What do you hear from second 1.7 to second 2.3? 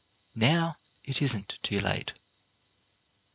late.